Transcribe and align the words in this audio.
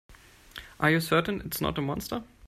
Are 0.79 0.89
you 0.89 0.99
certain 0.99 1.41
it's 1.41 1.61
not 1.61 1.77
a 1.77 1.81
monster? 1.83 2.23